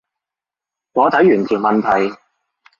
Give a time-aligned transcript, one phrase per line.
[0.93, 2.19] 我睇完條問題